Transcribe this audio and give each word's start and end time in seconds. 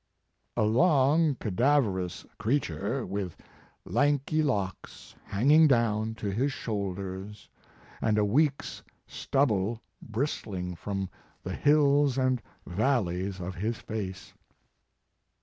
"A 0.57 0.63
long 0.63 1.35
cadaverous 1.35 2.25
creature, 2.39 3.05
with 3.05 3.37
lanky 3.85 4.41
locks 4.41 5.13
hanging 5.25 5.67
down 5.67 6.15
to 6.15 6.31
his 6.31 6.51
shoulders, 6.51 7.49
and 8.01 8.17
a 8.17 8.25
week 8.25 8.61
s 8.63 8.81
stubble 9.05 9.79
bristling 10.01 10.73
from 10.75 11.07
the 11.43 11.53
hills 11.53 12.17
and 12.17 12.41
valleys 12.65 13.39
of 13.39 13.53
his 13.53 13.77
face." 13.77 14.33